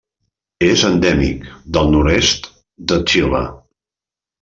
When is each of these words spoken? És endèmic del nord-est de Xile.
És 0.67 0.85
endèmic 0.89 1.47
del 1.77 1.95
nord-est 1.99 2.51
de 2.93 3.03
Xile. 3.13 3.49